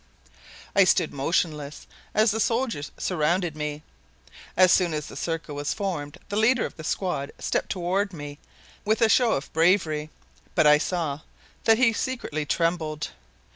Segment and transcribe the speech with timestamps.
[0.75, 3.83] I stood motionless as the soldiers surrounded me.
[4.57, 8.39] As soon as the circle was formed the leader of the squad stepped toward me
[8.83, 10.09] with a show of bravery,
[10.55, 11.19] but I saw
[11.65, 13.09] that he secretly trembled.